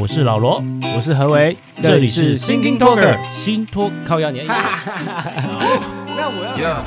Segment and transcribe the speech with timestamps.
[0.00, 0.64] 我是老罗，
[0.96, 4.46] 我是何为，这里是 Thinking Talker 新托靠压年。
[4.46, 4.54] 那
[6.26, 6.82] 我要。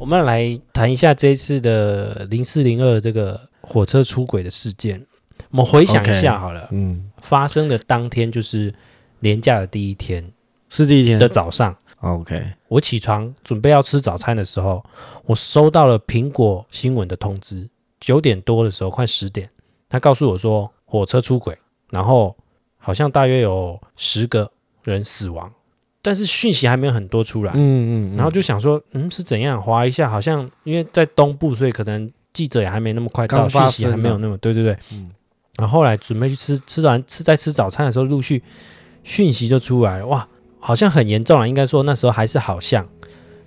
[0.00, 5.06] 我们来谈一下这一次的零四零二这个火车出轨的事件。
[5.50, 8.72] 我们回想一下好了，嗯，发生的当天就是
[9.20, 10.32] 年假的第一天，
[10.68, 11.18] 是第一天？
[11.18, 11.76] 的早上。
[12.00, 14.82] OK，我起床准备要吃早餐的时候，
[15.26, 17.68] 我收到了苹果新闻的通知，
[17.98, 19.50] 九点多的时候，快十点，
[19.88, 21.58] 他告诉我说火车出轨，
[21.90, 22.34] 然后
[22.78, 24.50] 好像大约有十个
[24.82, 25.52] 人死亡，
[26.00, 29.62] 但是讯息还没有很多出来，嗯嗯，然后就想说，嗯，是怎样？
[29.62, 35.10] 划一下，好像因为在东部，所以可能记者也还没那么快到，讯息还没有那么，对对对，嗯。
[35.56, 38.42] 然后后来准备去吃，吃完吃在吃早餐的时候，陆续
[39.02, 40.26] 讯息就出来了，哇，
[40.58, 41.46] 好像很严重了。
[41.46, 42.86] 应该说那时候还是好像，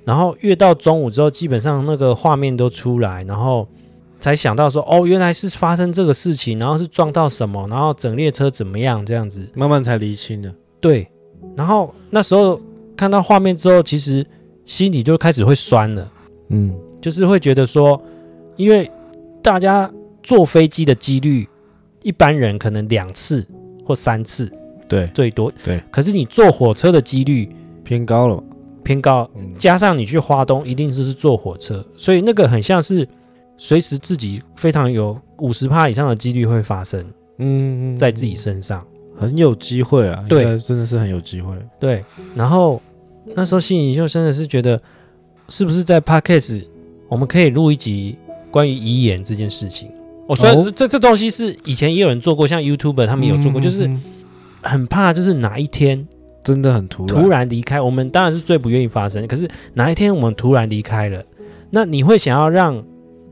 [0.06, 3.68] 然后越到中午之后，基本上那个画面都出来，然后
[4.20, 10.54] 才想到说，哦，原来是发生这个事情，然后是撞到什么，然后整列车怎么样这样子，慢慢才厘清的。
[10.80, 11.10] 对，
[11.56, 12.62] 然后那时候
[12.96, 14.24] 看到画面之后，其实
[14.66, 16.12] 心里就开始会酸了，
[16.50, 18.00] 嗯，就是会觉得说，
[18.56, 18.92] 因为
[19.42, 19.92] 大家
[20.22, 21.48] 坐飞机的几率。
[22.04, 23.48] 一般人可能两次
[23.86, 24.52] 或三次，
[24.88, 25.82] 对，最多对。
[25.90, 27.50] 可是你坐火车的几率
[27.84, 28.44] 偏高了，
[28.84, 29.30] 偏高。
[29.58, 33.08] 加上你去花东，一定就是坐火车，所以那个很像是
[33.58, 37.06] 随时自己非常有五十趴以上的几率会发生。
[37.40, 41.56] 嗯，在自己身上很有机会啊，对，真的是很有机会。
[41.80, 42.04] 对，
[42.36, 42.82] 然后
[43.36, 44.80] 那时候心里就真的是觉得，
[45.50, 46.66] 是不是在 Podcast
[47.08, 48.18] 我们可以录一集
[48.52, 49.92] 关于遗言这件事情？
[50.26, 53.90] 我说、哦、这这东西是以前也有人做过，像 YouTuber 他们也有做过，嗯、就是
[54.62, 56.08] 很怕，就是哪一天
[56.44, 57.82] 真的很突然突然离开。
[57.82, 61.24] 我们当然是最不愿意发生，可是哪一天我们突然离开了，
[61.72, 62.84] 那你会想要让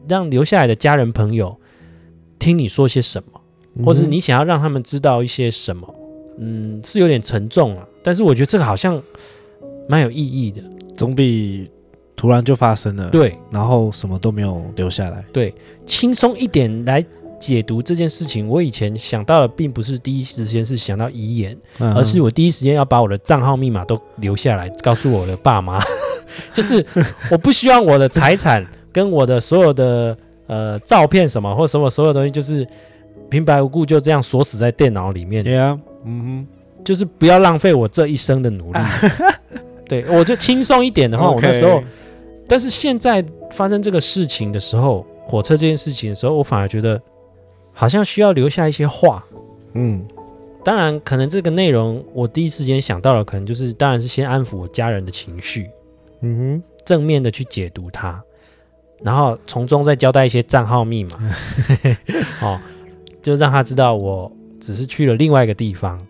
[0.08, 1.56] 让留下来的家人朋友
[2.38, 5.96] 听你说些什么，或者你想要让他们知道一些什么？
[6.40, 9.02] 嗯，是有点沉重啊，但是我觉得这个好像
[9.88, 10.62] 蛮有意义的，
[10.98, 11.70] 总比。
[12.22, 15.52] 突然就发生了，对，然后什么都没有留下来，对，
[15.88, 17.04] 轻松一点来
[17.40, 18.48] 解读这件事情。
[18.48, 25.82] 我以前想到的并不是第一时间是想到遗言，嗯、而是我第一时间要把我的账号密码都留下来，告诉我的爸妈，
[26.54, 26.86] 就是
[27.32, 30.16] 我不希望我的财产跟我的所有的
[30.46, 32.68] 呃照片什么或什么所有东西，就是
[33.32, 35.44] 平白无故就这样锁死在电脑里面。
[35.44, 38.80] 对啊，嗯哼，就是不要浪费我这一生的努力。
[39.90, 41.82] 对，我就轻松一点的话.我那时候。
[42.52, 43.24] 但是现在
[43.54, 47.02] 发生这个事情的时候，火车这件事情的时候，我反而觉得
[47.72, 49.26] 好像需要留下一些话。
[49.72, 50.06] 嗯，
[50.62, 55.70] 当然，可能这个内容我第一时间想到了，可能就是当然是先安抚我家人的情绪，
[56.20, 58.22] 嗯哼，正面的去解读它，
[59.02, 61.12] 然后从中再交代一些账号密码，
[62.44, 62.60] 哦，
[63.22, 64.30] 就让他知道我
[64.60, 66.06] 只是去了另外一个地方，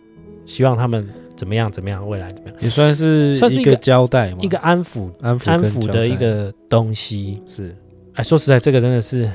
[0.47, 1.08] 希望他们。
[1.41, 1.72] 怎么样？
[1.72, 2.07] 怎么样？
[2.07, 2.57] 未来怎么样？
[2.62, 7.41] 也算是算是一个交代嘛，一个安抚、安抚、安抚的一个东西。
[7.47, 7.75] 是，
[8.13, 9.28] 哎，说实在，这个真的是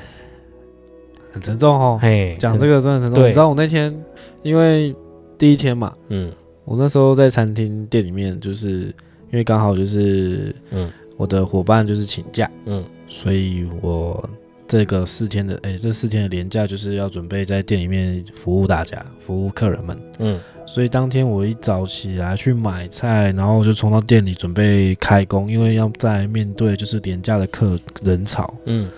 [1.33, 1.99] 很沉重哦。
[2.01, 3.27] 嘿，讲这个真的沉重。
[3.27, 3.93] 你知道我那天
[4.41, 4.95] 因为
[5.37, 6.31] 第一天嘛，嗯，
[6.63, 8.83] 我那时候在餐厅店里面，就是
[9.29, 14.29] 因为刚好就是嗯，我的伙伴就是请假，嗯，所以我
[14.65, 20.39] 这个四天的哎，这四天的连假就是要准备在店里面服务大家，服务客人们，嗯。
[20.67, 28.89] 所以当天我一早起来去买菜，然后我就冲到店里准备开工，因为要在面对就是廉价的客人潮，嗯，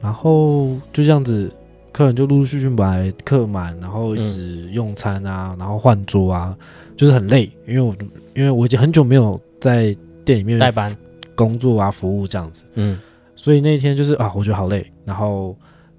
[0.00, 1.50] 然后就这样子，
[1.90, 6.56] 客人就陆陆续续买客满，然后一直用餐啊，然后换桌啊，
[6.96, 7.96] 就是很累，因为我
[8.34, 10.94] 因为我已经很久没有在店里面代班。
[11.34, 12.98] 工作啊，服务这样子，嗯，
[13.36, 15.56] 所以那天就是啊，我觉得好累，然后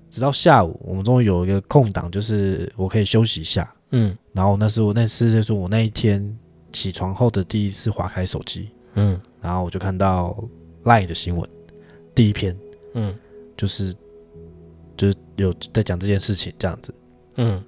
[0.10, 3.66] 直到下午，我们终于有一个空档，就是我可以休息一下。
[3.92, 6.38] 嗯，然后那是我那次就是我那一天
[6.72, 10.38] 起床后的第一次划开手机，嗯，然后我就看到
[10.84, 11.50] LINE 的新闻，
[12.14, 12.56] 第一篇，
[12.94, 13.16] 嗯，
[13.58, 13.94] 就是
[14.96, 16.94] 就是有在讲这件事情这样子，
[17.38, 17.64] 嗯，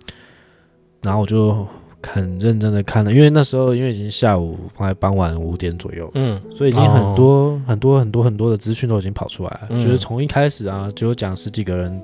[1.01, 1.67] 然后我就
[2.03, 12.01] 很认真的看了，因为那时候因为已经下午快傍晚五点左右，嗯，所以已经很多、哦、很多很多很多的资讯都已经跑出来了，嗯、就是从一开始啊就讲十几个人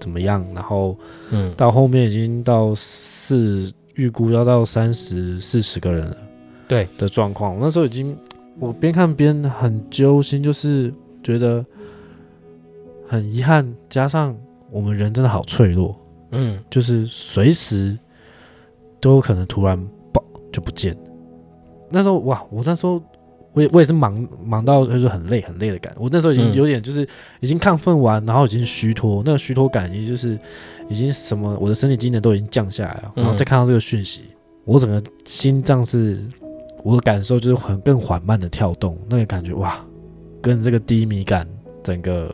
[0.00, 0.96] 怎么样，然后
[1.30, 2.74] 嗯，到后面已经到。
[3.28, 6.16] 四预估要到三十四十个人了，
[6.68, 7.52] 对的状况。
[7.56, 8.16] 我那时候已经，
[8.60, 10.94] 我边看边很揪心，就是
[11.24, 11.66] 觉得
[13.04, 14.32] 很遗憾，加上
[14.70, 15.96] 我们人真的好脆弱，
[16.30, 17.98] 嗯，就是随时
[19.00, 19.76] 都有可能突然
[20.12, 20.22] 爆
[20.52, 20.96] 就不见。
[21.90, 23.02] 那时候哇，我那时候
[23.56, 25.98] 我也我也是忙忙到就是很累很累的感觉。
[26.00, 27.08] 我那时候已经有点就是
[27.40, 30.38] 已经亢奋完，然后已经虚脱，那个虚脱感已经就是
[30.88, 33.12] 已经什么，我的身体机能都已经降下来了。
[33.16, 34.24] 然后再看到这个讯息，
[34.64, 36.22] 我整个心脏是，
[36.84, 39.82] 我的感受就是很更缓慢的跳动，那个感觉哇，
[40.40, 41.48] 跟这个低迷感
[41.82, 42.32] 整个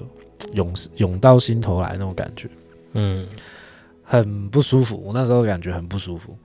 [0.55, 2.49] 涌涌到心头来那种感觉，
[2.95, 3.27] 嗯。
[4.05, 6.37] 很不舒服，我那时候感觉很不舒服。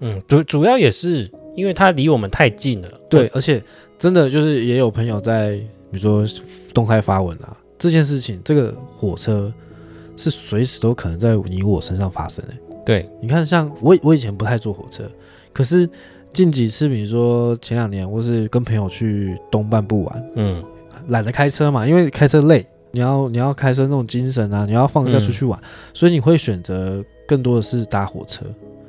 [0.00, 2.88] 嗯，主主要也是因为它离我们太近了。
[3.08, 3.62] 对，而且
[3.98, 5.52] 真的就是也有朋友在，
[5.90, 6.24] 比如说
[6.72, 9.52] 动态发文啊，这件事情，这个火车
[10.16, 12.52] 是随时都可能在你我身上发生的。
[12.84, 15.04] 对，你看，像我我以前不太坐火车，
[15.52, 15.88] 可是
[16.32, 20.64] 近几次，比如说前两年，我是跟朋友去东半部玩，嗯，
[21.08, 22.66] 懒得开车嘛，因为开车累。
[22.94, 25.64] 你要你要开车那种精神啊，你要放假出去玩，嗯、
[25.94, 28.44] 所以你会选择更多的是搭火车。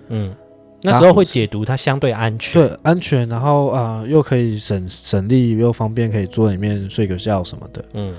[0.10, 0.36] 嗯，
[0.84, 7.86] 那时候会解读它相对安全，对安全，然后啊、呃、又可以省省力又方便，可以坐里面睡个觉什么的。
[7.94, 8.16] 嗯，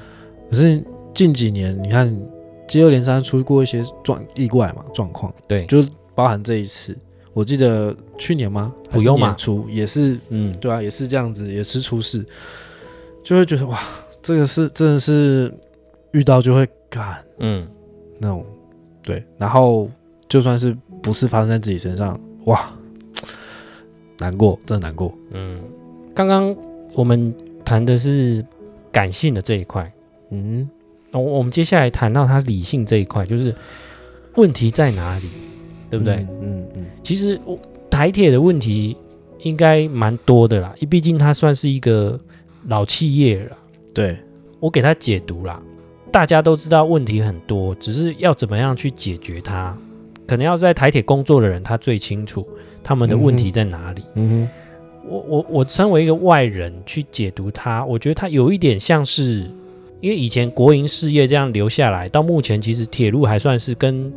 [0.50, 0.82] 可是
[1.12, 2.14] 近几年你看
[2.66, 5.84] 接二连三出过一些状意外嘛状况，对，就
[6.14, 6.96] 包含这一次，
[7.32, 8.74] 我记得去年吗？
[8.90, 12.24] 不用嘛，出也是，嗯，对啊，也是这样子，也是出事，
[13.22, 13.80] 就会觉得哇，
[14.22, 15.52] 这个是真的是。
[16.14, 17.66] 遇到就会干，嗯，
[18.20, 18.46] 那种，
[19.02, 19.90] 对，然后
[20.28, 20.72] 就算是
[21.02, 22.70] 不是发生在自己身上，哇，
[24.18, 25.60] 难过，真的难过，嗯。
[26.14, 26.54] 刚刚
[26.94, 28.44] 我们谈的是
[28.92, 29.92] 感性的这一块，
[30.30, 30.68] 嗯，
[31.12, 33.54] 我我们接下来谈到他理性这一块，就是
[34.36, 35.28] 问题在哪里，
[35.90, 36.16] 对不对？
[36.40, 36.68] 嗯嗯。
[36.76, 37.58] 嗯，其实我
[37.90, 38.96] 台铁的问题
[39.40, 42.20] 应该蛮多的啦，毕竟它算是一个
[42.68, 43.56] 老企业了，
[43.92, 44.16] 对，
[44.60, 45.60] 我给他解读啦。
[46.12, 49.76] 大家都知道问题很多，只是要怎么样去解决它，
[50.26, 52.46] 可能要在台铁工作的人他最清楚
[52.82, 54.02] 他们的问题在哪里。
[54.14, 59.50] 嗯哼，我我我身为一个外人去解读它，我觉得它有一点像是，
[60.00, 64.12] 因为以前国营事业这样留下来，到目前其实铁路还算是跟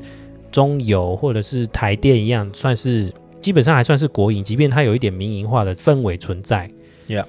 [0.52, 6.70] 中油或者是台电一样，算是基本上还算是国营，即便它有一点民营化的氛围存在。
[7.08, 7.26] Yeah，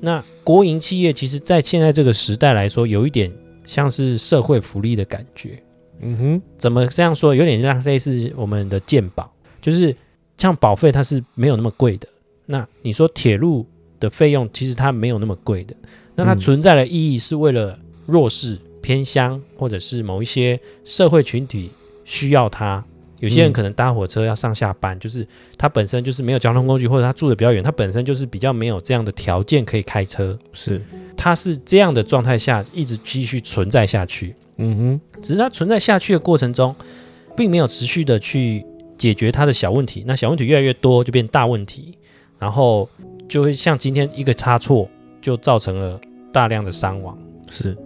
[0.00, 3.32] 那国营企业其实，在现在这个时代来说，有一点。
[3.66, 5.58] 像是社会福利的感觉，
[6.04, 7.34] 嗯哼，怎么这样说？
[7.34, 9.96] 有点像类似我们的鉴保，就是
[10.36, 12.06] 像保费它是没有那么贵的。
[12.46, 13.66] 那你说铁路
[13.98, 15.74] 的费用其实它没有那么贵的，
[16.14, 21.70] 那它存在的意义是为了弱势、偏乡或者是某一些社会群体
[22.04, 22.84] 需要它。
[23.20, 25.26] 有些人可能搭火车要上下班，嗯、就是
[25.56, 30.38] 他本身就是没有交通工具，或者他住的比较远，他本身就是比较没有这样的条件可以开车。
[30.52, 30.82] 是，
[31.16, 34.34] 他是这样的状态下一直继续存在下去。
[34.56, 36.74] 嗯哼，只是它存在下去的过程中，
[37.36, 38.64] 并没有持续的去
[38.96, 40.04] 解决它的小问题。
[40.06, 41.98] 那小问题越来越多，就变大问题，
[42.38, 42.88] 然后
[43.28, 44.88] 就会像今天一个差错，
[45.20, 46.00] 就造成了
[46.32, 47.18] 大量的伤亡。
[47.50, 47.76] 是，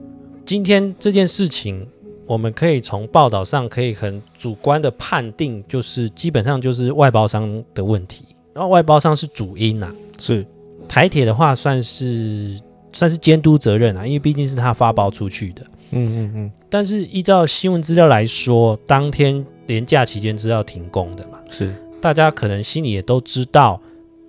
[0.45, 1.87] 今天这件事情。
[2.27, 8.23] 我们可以从报道上可以很主观的判定，就是基本上就是外包商的问题，
[8.53, 9.91] 然后外包商是主因呐，
[10.21, 10.47] 是
[10.87, 12.61] 台铁的话算是
[12.93, 16.53] 算是监督责任啊，因为毕竟是他发包出去的，嗯嗯嗯。
[16.69, 23.81] 但是依照新闻资料来说，当天连假期间是要停工的嘛，是大家可能心里也都知道，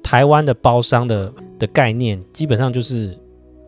[0.02, 3.18] 台湾的包商的的概念基本上就是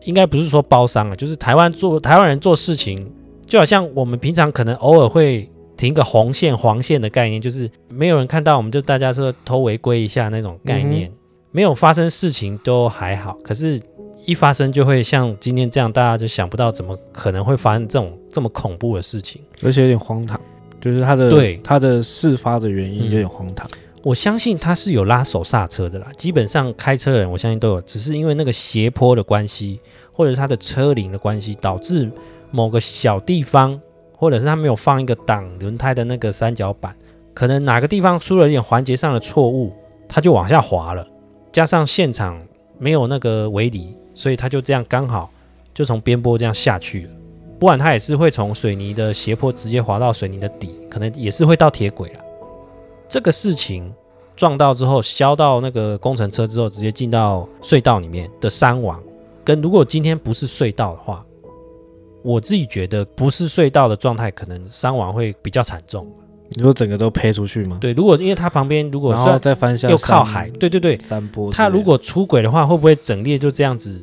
[0.04, 3.10] 应该不是说包商啊，就是台湾做台湾人做事情。
[3.44, 5.46] 就好像我们平常可能偶尔会
[5.76, 11.10] 停个红线、黄线的概念，就是没有人看到，我们就大家说偷违规一下那种概念。
[11.10, 11.14] 嗯、
[11.50, 13.78] 没有发生事情都还好，可是
[14.26, 20.40] 一发生就会像今天这样，大家就想不到怎么可能会发生这种这么恐怖的事情，而且有点荒唐。
[20.80, 23.68] 就是他的对他的事发的原因有点荒唐。
[23.68, 29.80] 嗯、我相信他是有拉手刹车的啦，基本上开车的人我相信都有，只是因为那个斜坡的关系，
[30.12, 32.10] 或者是他的车龄的关系导致。
[32.54, 33.80] 某个小地方，
[34.14, 36.94] 或者是他没有放一个挡轮胎的那个三角板，
[37.32, 39.72] 可能哪个地方出了一点环节上的错误，
[40.06, 41.08] 他就往下滑了。
[41.50, 42.38] 加上现场
[42.78, 45.30] 没有那个围篱，所以他就这样刚好
[45.74, 47.10] 就从边坡这样下去了。
[47.58, 52.20] 不然他也是会从水泥的斜坡直接滑到水泥的底，可能也是会到铁轨了。
[53.08, 53.92] 这个事情
[54.36, 59.00] 撞到之后，削到那个工程车之后，直接进到隧道里面的伤亡，
[59.44, 61.24] 跟如果今天不是隧道的话。
[62.24, 66.06] 我自己觉得不是隧道的状态，可能伤亡会比较惨重。
[66.54, 67.78] 你说整个都飞出去吗？
[67.80, 71.50] 对，如果因为它旁边如果然后再翻下又靠海，对对对，山坡。
[71.52, 74.00] 它如果出轨的话，会不会整列就这样子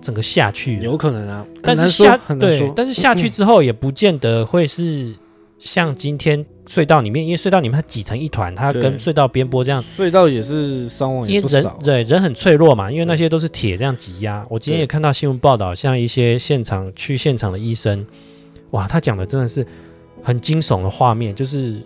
[0.00, 0.78] 整个下去？
[0.80, 5.14] 有可能啊，但是下对，但是下去之后也不见得会是
[5.58, 11.58] 像今天隧道里面，因为隧道里面它挤成一团，它跟隧道边坡这样，隧道也是伤亡也不少。
[11.58, 14.42] 因为人对人很脆弱嘛，因为那些都是铁这样挤压。
[14.48, 18.06] 我今天也看到新闻报道，像一些现场去现场的医生，
[18.70, 19.66] 哇，他讲的真的是
[20.22, 21.82] 很惊悚的画面，就是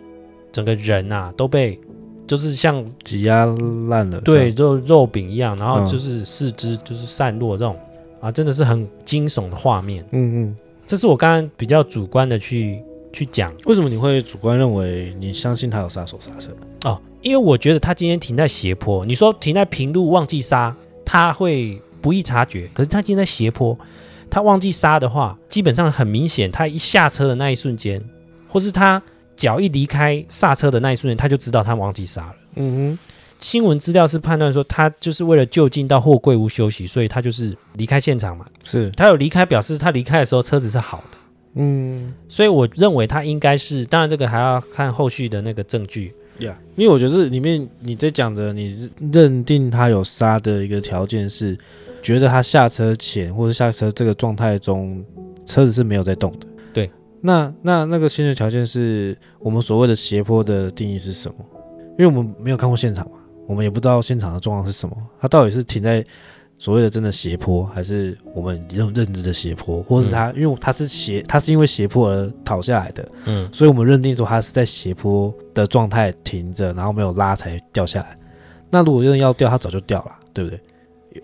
[0.55, 1.79] 整个人啊都被
[2.27, 3.45] 就是像挤压
[3.91, 7.77] 烂了，对，肉肉饼一样，然后就是四肢就是散落这种、
[8.23, 10.03] 嗯、啊，真的是很惊悚的画面。
[10.13, 10.57] 嗯嗯，
[10.87, 12.83] 这是我刚刚比较主观的去。
[13.15, 16.51] 去讲为什么你会主观认为你相信他有杀手刹车
[16.83, 17.01] 哦？
[17.23, 22.69] 因为我觉得他今天停在斜坡，你说停在平路忘记刹，他会不易察觉。
[22.75, 23.79] 可是他今天在斜坡，
[24.29, 28.03] 他忘记刹的话，基本上很明显，他一下车的那一瞬间，
[28.49, 29.01] 或是他
[29.37, 32.35] 脚一离开刹车的那一瞬间，他就知道他忘记刹了。
[32.57, 32.99] 嗯哼，
[33.39, 38.47] 新闻资料是判断说他就是为了就近到货柜屋休息，所以他就是离开现场嘛。
[38.63, 41.19] 是他有离开，表示他离开的时候车子是好的。
[41.57, 46.13] 嗯，所以我认为他应该是，当然这个还要看后续的那个证据。
[46.39, 51.57] Yeah，因为我觉得这里面你在讲的，你认定他有刹的一个条件是，
[52.03, 55.05] 觉得他下车前或者下车这个状态中，
[55.47, 56.47] 车子是没有在动的。
[57.25, 61.35] 对，那那那个先决条件是我们所谓的斜坡的定义是什么？
[61.99, 66.05] 因为我们没有看过现场嘛，我们也不知道现场的状况是什么，它到底是停在。
[66.57, 78.17] 所谓的真的斜坡，还是我们认认知的斜坡，或者是它，因为它是斜，它是因为斜坡而倒下来的，嗯，所以我们认定说它是在斜坡的状态停着，然后没有拉才掉下来。
[78.71, 80.61] 那如果真的要掉，它早就掉了，对不对？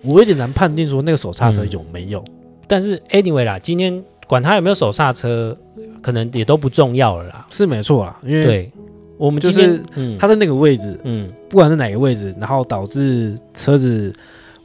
[0.02, 2.18] 我有点难判定说那个手刹车有没有。
[2.18, 2.34] 嗯，
[2.66, 5.54] 但是 anyway 啦，今天管他有没有手刹车，
[6.00, 7.46] 可能也都不重要了啦。
[7.50, 8.72] 是没错啦，因为对，
[9.18, 9.82] 我们就是
[10.18, 14.14] 他在那个位置，嗯，不管是哪个位置，然后导致车子。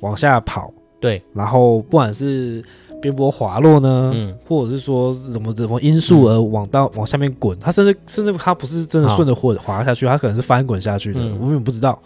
[0.01, 2.63] 往下跑，对，然后不管是
[3.01, 11.98] 边坡滑落呢，嗯，或者是说什么什么因素而往到、嗯、往下面滚，它甚至甚至它不是真的顺着滑滑下去，它可能是翻滚下去的，嗯、我们也不知道，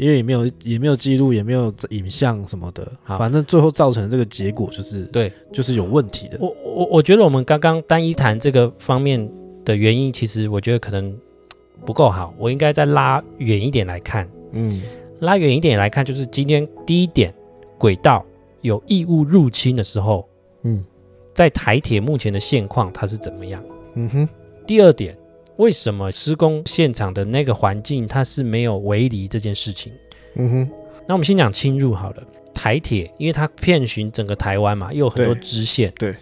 [0.00, 6.38] 因为也没有也没有记录，也没有影像什么的，反正最后造成的这个结果就是对，就是有问题的。
[6.40, 9.30] 我我我觉得我们刚刚单一谈这个方面
[9.64, 11.14] 的原因，其实我觉得可能
[11.84, 14.82] 不够好，我应该再拉远一点来看，嗯。
[15.20, 17.30] 拉远一点来看，就是今天第一点，
[17.76, 18.24] 轨道
[18.62, 20.26] 有异物入侵的时候，
[20.62, 20.82] 嗯，
[21.34, 23.62] 在台铁目前的现况它是怎么样？
[23.96, 24.28] 嗯哼。
[24.66, 25.14] 第二点，
[25.60, 29.92] 为什么施工现场的那个环境它是没有围篱这件事情？
[30.36, 30.70] 嗯哼。
[31.06, 32.22] 那我们先讲侵入好了。
[32.54, 36.14] 台铁因为它遍寻整个台湾嘛，又有很多支线，对，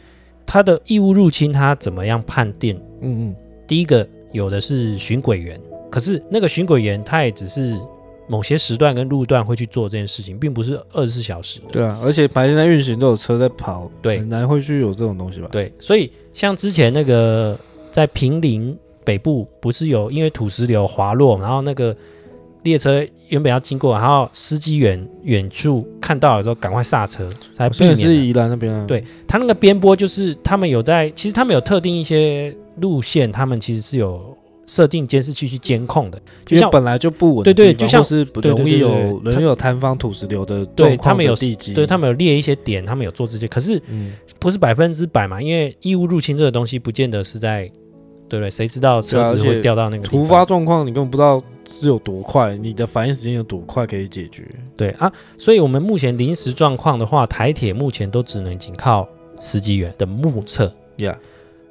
[0.44, 2.76] 它的义务入侵它怎么样判定？
[3.00, 3.36] 嗯嗯。
[3.66, 7.78] 第一个有的是巡轨员，可是那个巡轨员他也只是。
[8.30, 11.60] 某些时段跟路段会去做这件事情，并不是二十四小时。
[11.72, 15.48] 对啊，而且白天在运行都有车在跑，对，很难会去有这种东西吧？
[15.50, 17.58] 对，所以像之前那个
[17.90, 21.96] 在平林北部，不是有因为土石流滑落，然后那个
[22.62, 27.96] 列车原本要经过，然后司机远远处看到了之后赶快刹车，才避免。
[27.96, 28.84] 是宜兰那边啊？
[28.86, 34.36] 对，他那个边坡就是他们有在，其实他们有特定一些路线，他们其实是有。
[34.70, 43.80] 设定监视器去监控的，就像本来就不稳，对对，就像是容易有人有塌方土石流的，对他们有地基，对他们有列一些点，他们有做这些，可是
[44.38, 45.40] 不是百分之百嘛？
[45.40, 47.70] 因为异物入侵这个东西，不见得是在，
[48.28, 48.50] 对不对？
[48.50, 54.44] 谁知道车子会掉到那个突发状况，你根本不知道是有多快，你的反应时间有多快可以解决？
[54.76, 59.08] 对啊，所以我们目前临时状况的话，台铁目前都只能仅靠
[59.40, 61.16] 司机员的目测，Yeah。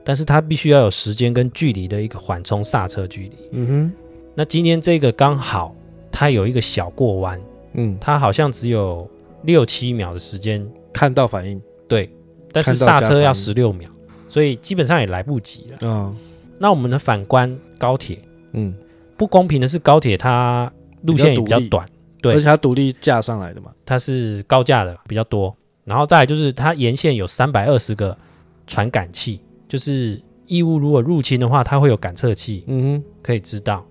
[0.04, 3.50] 但是它必须要有时间跟距离的一个缓冲刹车距离。
[3.52, 3.92] 嗯哼，
[4.36, 5.76] 那今天这个刚好
[6.10, 7.42] 它有一个小过弯，
[7.74, 9.06] 嗯，它好像只有
[9.44, 12.10] 六七秒的时间看到反应，对，
[12.54, 13.90] 但是刹车要十六秒，
[14.30, 15.78] 所以基本上也来不及了。
[15.84, 16.16] 嗯，
[16.60, 18.20] 那我们的反观高铁，
[18.54, 18.74] 嗯，
[19.16, 20.72] 不公平的是高铁它
[21.04, 21.86] 路线也比较短，
[22.22, 28.18] 对，而且它独立架上来的嘛，它是高架的比较多，然后再来就是它沿线有三百二十个
[28.66, 29.42] 传感器。
[29.68, 33.86] 就是异物如果入侵的话，它会有感测器，嗯哼，可以知道。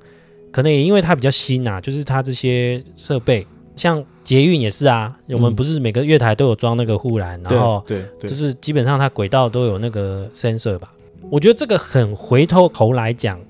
[0.50, 3.46] 可能也因为它比较新呐、啊，就是它这些设备，
[3.76, 10.94] 像捷运也是啊，嗯、我们不是每个月台都有装那个护栏，然后对，对，就是基本上它轨道都有那个 sensor 吧。
[11.30, 13.40] 我觉得这个很回头头来讲，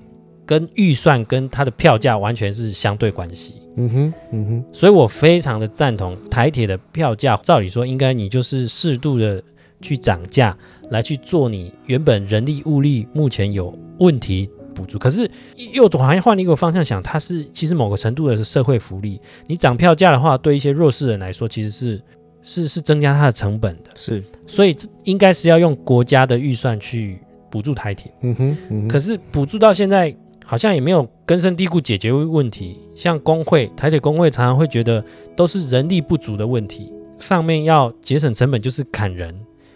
[0.45, 3.61] 跟预算跟它的票价完全是相对关系。
[3.75, 9.43] 嗯哼，嗯哼，所以我非常的赞同台铁的票价，照理说应该你就是适度的
[9.81, 10.57] 去涨价。
[10.89, 15.29] 来去做你原本人力物力目前有问题补助，可是
[15.73, 19.19] 又好像换了一个方向想，它是其实某个程度的是社会福利。
[19.47, 22.01] 你涨票价的话，对一些弱势人来说，其实是
[22.41, 23.89] 是是增加它的成本的。
[23.95, 27.19] 是，所以这应该是要用国家的预算去
[27.57, 28.11] 补补助台铁。
[28.21, 32.77] 嗯哼，嗯哼，可是补助到现在好像也没有根深蒂固解决问题。
[32.95, 35.03] 像工会，台铁工会常常会觉得
[35.35, 39.35] 都是人力不足的问题，上面要节省成本就是砍人，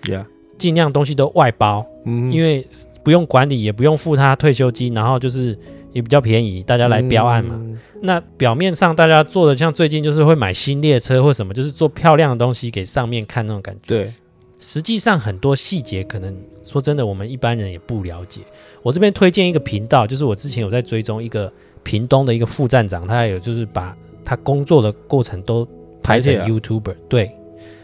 [0.09, 0.25] 呀，
[0.57, 2.67] 尽量东西都外包，嗯，因为
[3.03, 5.57] 不用管理，也不用付他退休金，然后就是。
[5.93, 7.53] 也比较便宜，大家来标案嘛。
[7.59, 13.93] 嗯、那表面上大家做的像最近就是会买新列车或什么，就是做漂亮的东西给上面看那种感觉。
[13.93, 14.13] 对，
[14.61, 18.41] 实际上很多细节可能说真的，我们一般人也不了解。
[18.83, 21.51] 我这边推荐一个频道，就是我之前有在追踪一个
[21.81, 25.67] 屏东的一个副站长，他有就是把他工作的过程都
[26.03, 26.95] 拍成 YouTuber。
[27.09, 27.35] 对，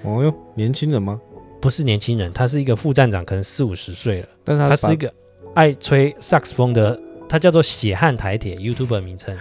[0.03, 1.19] 哦哟，年轻人吗？
[1.59, 4.27] 不是年轻人，他是一个副站长，可能四五十岁了。
[4.43, 5.11] 但是他，他是一个
[5.55, 6.99] 爱吹萨克斯风的。
[7.29, 9.35] 他叫做血汗台铁 YouTuber 名称，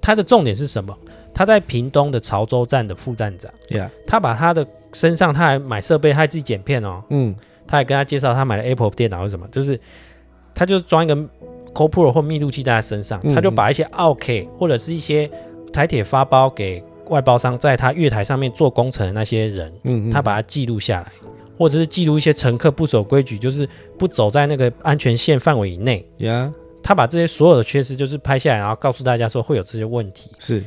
[0.00, 0.98] 他的重点是什么？
[1.32, 3.88] 他在屏东的潮州站的副站长，Yeah.
[4.04, 7.34] 他把他的身上，他还买设备，他还自己剪片哦，嗯，
[7.66, 9.78] 他还跟他介绍他买了 Apple 电脑是什么，就是
[10.54, 11.16] 他就装一个
[11.72, 15.30] GoPro 或密录器在他身上，嗯、他就把一些 OK 或者是一些
[15.72, 21.12] 台铁发包给外包商，在他月台上面做工程的那些人，嗯，他把它记录下来，
[21.58, 26.52] 或者是记录一些乘客不守规矩，就是不走在那个安全线范围以内，Yeah.
[26.82, 30.30] 他把这些所有的缺失就是拍下来，然后告诉大家说会有这些问题。
[30.38, 30.62] 是，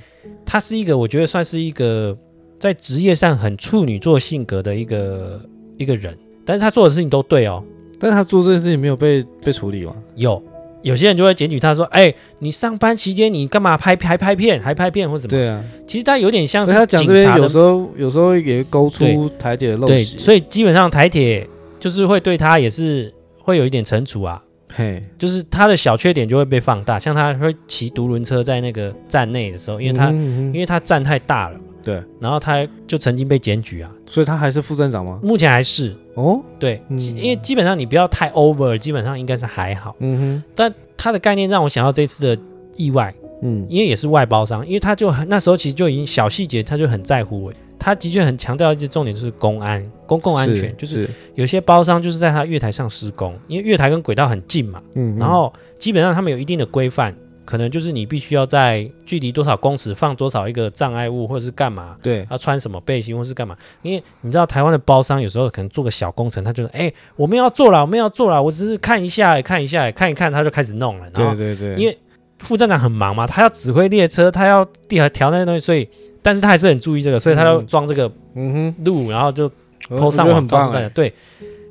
[0.46, 2.17] 他是一个我觉得算是一个
[2.59, 5.41] 在职业上很处女座性格的一个
[5.77, 7.63] 一个人，但是他做的事情都对哦。
[7.99, 9.95] 但是他做这件事情没有被被处理吗？
[10.15, 10.41] 有，
[10.83, 20.17] 有些人就会检举他说：“哎，你上班期间你干嘛拍还拍片，还拍片或什么？”对啊，其实他有点像是他讲这边有时候有时候也勾出台铁的陋习。
[20.17, 21.47] 对，所以基本上台铁
[21.79, 24.43] 就是会对他也是会有一点惩处啊。
[24.75, 35.22] 嘿，就是他的小缺点就会被放大，像他会骑独轮车在那个站内的时候，因为他、嗯、因为他站太大了，对，然后他就曾经被检举啊，所以他还是副站长吗？
[35.24, 35.96] 目前还是。
[36.15, 42.41] 哦，对，嗯、因为基本上你不要太 over，基本上应该是还好，嗯哼，但他的概念让我想到这次的
[42.75, 47.50] 意外，嗯，因为也是外包商，因为他就那时候其实就已经小细节他就很在乎。
[47.79, 57.16] 他的确很强调一些重点，就是公安、公共安全，是就是有些包商就是在他月台上施工，因为月台跟轨道很近嘛，嗯，然后基本上他们有一定的规范，
[57.48, 71.98] 可能就是你必须要在距离多少公尺放多少一个障碍物，或者是干嘛，对，要穿什么背心或是干嘛，因为你知道台湾的包商有时候可能做个小工程，他就说，哎，我们要做了，我们要做了，我只是看一下，看一下，看一看，他就开始弄了，然后对对对，因为
[72.40, 75.88] 副站长很忙嘛，他要指挥列车，他要调调那些东西，所以。
[76.20, 79.50] 但是他还是很注意这个，所以他要装这个嗯哼路，然后就
[79.88, 80.90] po 上网告诉大家。
[80.90, 81.14] 对，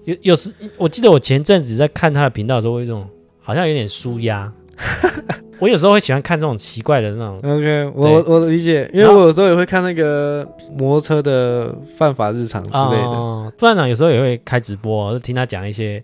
[0.05, 3.07] 有有时我记得我前阵子在看他的频道的时候，我有一种
[3.43, 4.51] 好像有点舒压。
[5.59, 7.39] 我有时候会喜欢看这种奇怪的那种。
[7.39, 13.53] OK，我我理解，因为我有时候也会看那个摩托车的犯法日常之类的。
[13.57, 16.03] 副站长有时候也会开直播，就听他讲一些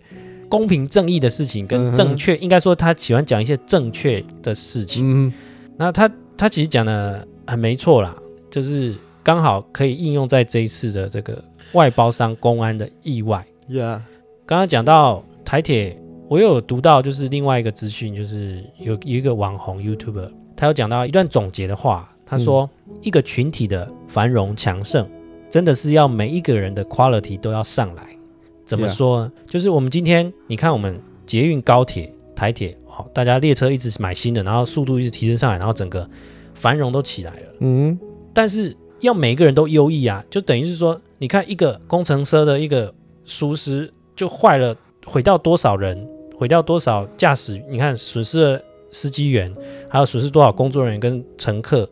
[0.49, 5.27] 公平正义的事情，跟正确，应该说他喜欢讲一些正确的事情。
[5.27, 5.33] 嗯，
[5.77, 8.15] 那他他其实讲的很没错啦。
[8.49, 13.43] 就是刚好可以应用在这一次的这个外包商公安的意外。
[13.69, 13.99] Yeah，
[14.45, 15.99] 刚刚讲到台铁，
[16.33, 25.07] 我有读到就是另外一个资讯，就是有有一个网红 YouTuber，他有讲到一段总结的话，他说、嗯、一个群体的繁荣强盛，
[25.47, 28.17] 真的是要每一个人的 quality 都要上来。
[28.65, 36.09] 怎么说.就是我们今天你看我们捷运、高铁、台铁，哦，大家列车一直买新的，然后速度一直提升上来，然后整个
[36.55, 37.45] 繁荣都起来了。
[37.59, 37.99] 嗯。
[38.33, 42.91] 但是要每一个人都优异啊，就等于是说，你看一个工程车的一个
[43.23, 49.53] 疏失就坏了，毁掉多少人，毁掉多少驾驶，你看损失了司机员，
[49.89, 51.87] 还有损失多少工作人员跟乘客，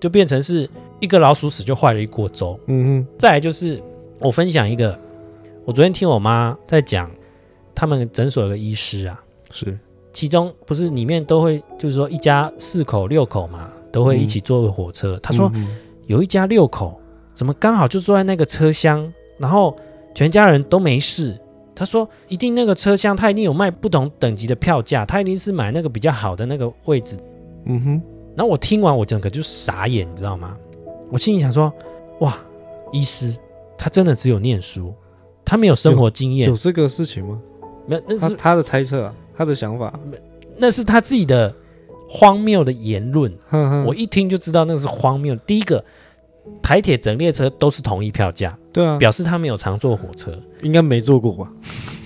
[0.00, 0.68] 就变成是
[1.00, 2.58] 一个老鼠屎就坏了一锅粥。
[2.66, 3.06] 嗯哼。
[3.18, 3.82] 再来就是
[4.18, 4.98] 我分享一个，
[5.64, 7.10] 我昨天听我妈在讲，
[7.74, 9.78] 他们诊所有个医师啊，是
[10.12, 13.70] 其中不是里面都会就是说一家四口六口嘛。
[13.94, 15.14] 都会一起坐火车。
[15.14, 15.48] 嗯、他说
[16.08, 17.00] 有一家六口，
[17.32, 19.72] 怎么刚好就坐在那个车厢，然后
[20.12, 21.38] 全家人都没事。
[21.74, 27.18] 他说一定那个车厢他一定有卖不同等级的票价，他一定是买那个比较好的那个位置。
[27.66, 28.02] 嗯哼。
[28.36, 30.56] 然后我听完我整个就傻眼，你知道吗？
[31.10, 31.72] 我心里想说，
[32.20, 32.36] 哇，
[32.92, 33.36] 医师
[33.76, 34.92] 他真的只有念书，
[35.44, 36.46] 他没有生活经验。
[36.46, 37.40] 有，有这个事情吗？
[37.86, 39.92] 没有，那是他，他的猜测啊，他的想法。
[40.56, 41.54] 那是他自己的。
[42.06, 43.32] 荒谬的言论，
[43.84, 45.34] 我一听就知道那个是荒谬。
[45.34, 45.84] 第一个，
[46.62, 51.50] 台铁整列车都是同一票价，对啊，表示他没有常坐火车，应该没坐过吧？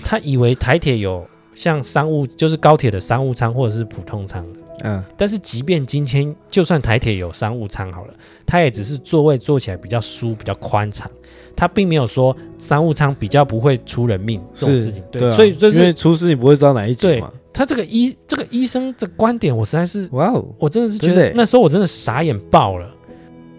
[0.05, 4.45] 他以为台铁有像商务，就是高铁的商务舱或者是普通舱。
[4.85, 8.15] 嗯，但是即便今天就算台铁有商务舱好了，
[8.47, 11.11] 它也只是座位坐起来比较舒、比较宽敞，
[11.57, 15.03] 它并没有说商务舱比较不会出人命这种事情。
[15.11, 17.29] 对，所以就是因为出事你不会知道哪一节嘛。
[17.53, 22.89] 他这个医这个医生这观点，我实在是哇哦，我真的是觉得那时候我真的傻眼爆了。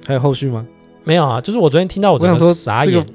[0.10, 0.65] 还有后续吗？
[1.04, 3.06] 没有啊，就是我昨天听到我真的傻眼。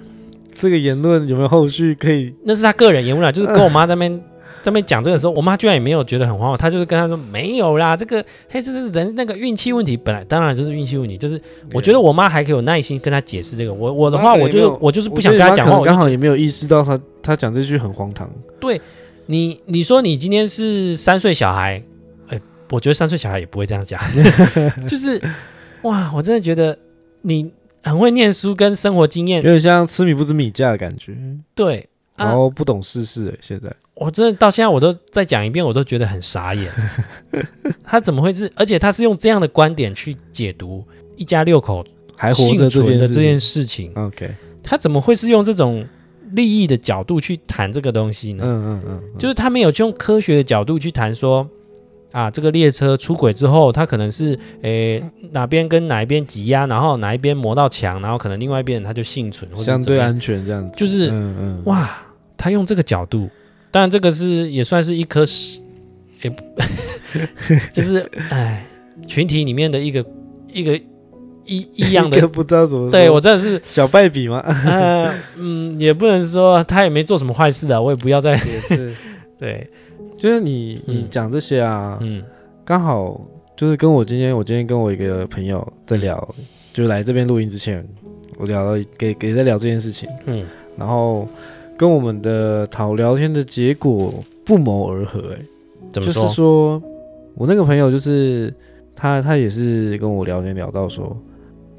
[0.56, 2.32] 这个言论有没有后续可以？
[2.44, 4.16] 那是他个人言论啊，就是跟我妈 在那边
[4.62, 11.40] 在那边讲这个时候，我妈居然也没有觉得很荒谬，她就是跟他说没有啦，这个嘿，这是人那个运气问题，本来当然就是运气问题，就是
[11.72, 18.30] 我觉得我妈还可以有耐心跟他解释这个，我我的话我就我就是不想跟他讲话，我刚好也没有意识到他他讲这句很荒唐。
[18.60, 18.80] 对。
[19.26, 21.82] 你你说你今天是三岁小孩，
[22.28, 22.38] 哎，
[22.70, 23.98] 我觉得三岁小孩也不会这样讲，
[24.86, 25.18] 就是
[25.80, 26.78] 哇，我真的觉得
[27.24, 27.50] 你
[27.82, 31.16] 很会念书跟生活经验，有点像吃米不知米价的感觉。
[31.54, 36.70] 对，然后不懂世事哎，现在我真的到现在我都再讲一遍，我都觉得很傻眼。
[37.82, 38.50] 他怎么会是？
[38.54, 40.84] 而且他是用这样的观点去解读
[41.16, 41.84] 一家六口
[42.16, 43.92] 还活着这件的这件事情。
[43.94, 44.30] OK，
[44.62, 45.84] 他怎么会是用这种？
[46.30, 48.42] 利益的角度去谈这个东西呢？
[48.44, 51.48] 嗯嗯嗯，就是他没有用科学的角度去谈说，
[52.14, 60.78] 啊，这个列车出轨之后，它可能是诶、欸、哪边跟哪一边挤压，然后哪一边磨到墙，然后可能另外一边它就幸存，或者相对安全这样子。
[60.78, 61.90] 就是嗯嗯，哇，
[62.36, 63.28] 他用这个角度，
[63.72, 65.60] 当然这个是也算是一颗屎，
[66.22, 66.42] 也不，
[67.74, 67.98] 就是
[68.30, 68.64] 哎，
[69.08, 70.06] 群体里面的一个
[70.52, 70.80] 一个。
[71.46, 72.90] 一一样的， 不知道怎么说。
[72.90, 74.42] 对我真的是小败笔吗？
[74.66, 78.94] 呃，嗯，也不能说他也没做什么坏事的，我也不要再也是。
[79.38, 79.68] 对，
[80.16, 82.22] 就是你你讲这些啊，嗯，
[82.64, 83.20] 刚好
[83.56, 86.34] 就是跟我今天我今天跟我一个朋友在聊，
[86.72, 87.86] 就来这边录音之前，
[88.36, 90.46] 我聊了给给在聊这件事情，嗯，
[90.76, 91.28] 然后
[91.76, 95.42] 跟我们的讨聊天的结果不谋而合，哎，
[95.92, 96.22] 怎么说？
[96.22, 96.82] 就是说
[97.34, 98.54] 我那个朋友就是
[98.94, 101.16] 他他也是跟我聊天聊到说。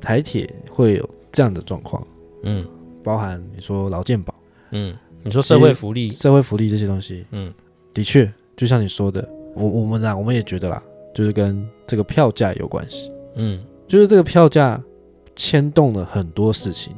[0.01, 2.05] 台铁会有这样的状况，
[2.43, 2.63] 嗯，
[3.03, 4.35] 包含你说劳健保，
[4.69, 7.51] 嗯，你说社会福利、社会福利这些东西，嗯，
[7.95, 14.79] 的确，就像你说的，我我们啊，我们也觉得啦，就是跟这个票价有关系，嗯，就是这个票价
[15.35, 16.93] 牵动了很多事情，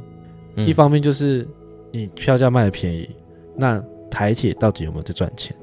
[0.55, 1.47] 嗯，一方面就是
[1.91, 3.09] 你票价卖的便宜，
[3.55, 3.79] 那
[4.09, 5.55] 台铁到底有没有在赚钱？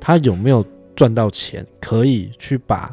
[0.00, 0.64] 他有没有
[0.96, 2.92] 赚到钱，可以去把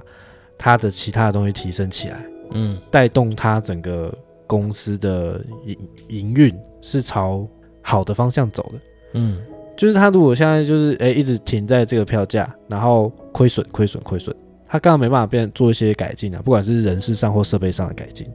[0.58, 2.24] 他的其他的东西提升起来？
[2.52, 5.78] 嗯，带动它整个公司的营
[6.10, 7.46] 营运是朝
[7.82, 8.80] 好的方向走的。
[9.14, 9.42] 嗯，
[9.78, 14.36] 就是他如果现在就是诶、欸、一直停在这个票价，然后亏损亏损亏损，
[14.66, 18.28] 他刚刚没办法变做一些改进啊，不管是人事上或设备上的改进。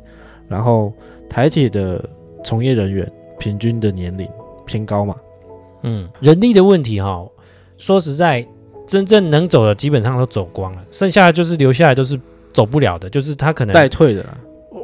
[0.48, 0.92] 然后
[1.28, 2.02] 台铁的
[2.44, 4.26] 从业人员平均的年龄
[4.64, 5.16] 偏高嘛，
[5.82, 7.26] 嗯，人力的问题哈，
[7.76, 8.46] 说实在，
[8.86, 12.18] 真正能走的基本上都走光了，剩下的就是留下来都是。
[12.54, 14.38] 走不了的，就是他可能待退的啦，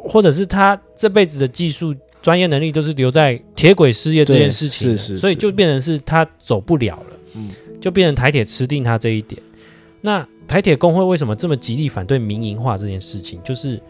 [0.09, 9.41] 或者是他这辈子的技术专业能力都是留在铁轨事业这件事情，是是，所以就变成是他走不了了，嗯，就变成台铁吃定他这一点。
[10.01, 13.39] 那台铁工会为什么这么极力反对民营化这件事情？
[13.43, 13.81] 就是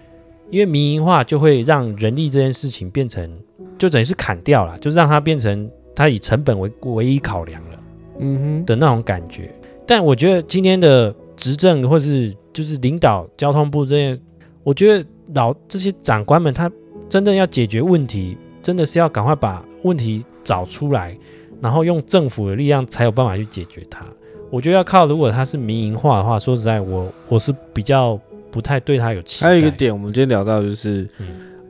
[0.50, 3.32] 因为民营化就会让人力这件事情变成，
[3.78, 7.80] 就等于是砍掉了，就是让它变成它以成本为唯一考量了，
[8.20, 9.52] 嗯哼的那种感觉。
[9.86, 14.22] 但我觉得今天的执政或是就是领导交通部这些，
[14.64, 16.70] 我觉得老这些长官们，他
[17.10, 21.18] 真正要解决问题，真的是要赶快把问题找出来，
[21.60, 24.06] 然后用政府的力量才有办法去解决它。
[24.52, 28.20] 我觉得要靠，如果它是民营化的话，说实在，我我是比较
[28.52, 29.48] 不太对它有期待。
[29.48, 31.28] 还有一个点，我们今天聊到就是，嗯、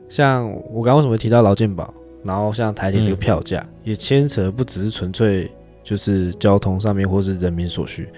[0.08, 5.50] 像我刚刚为什么提到劳健保，然后像台铁这个票价，嗯、也牵扯不只是纯粹
[5.82, 8.08] 就是交通上面，或是人民所需。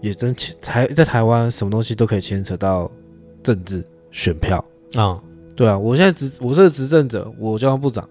[0.00, 2.90] 也真牵台在台湾，什么东西都可以牵扯到
[3.42, 4.56] 政治选票
[4.94, 5.02] 啊。
[5.02, 5.22] 哦、
[5.60, 8.08] 对啊，我现在执我是个执政者，我交通部长，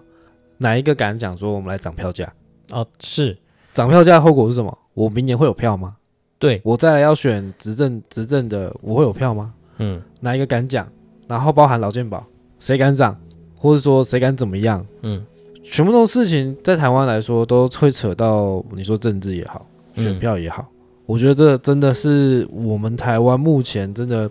[0.58, 2.32] 哪一个敢讲说我们来涨票价？
[2.70, 3.36] 哦，是
[3.74, 4.78] 涨票价的后果是什么？
[4.94, 5.96] 我明年会有票吗？
[6.38, 9.52] 对，我再来要选执政执政的，我会有票吗？
[9.78, 10.86] 嗯，哪一个敢讲？
[11.26, 12.24] 然后包含劳健保，
[12.60, 13.20] 谁敢涨？
[13.56, 14.86] 或者说谁敢怎么样？
[15.00, 15.26] 嗯，
[15.64, 20.62] 全部这种事情在台湾来说都会扯到你说政治也好，选票也好。
[20.70, 24.30] 嗯我觉得这真的是我们台湾目前真的